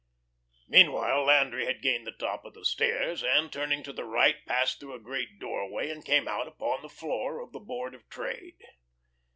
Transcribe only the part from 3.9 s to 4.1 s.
the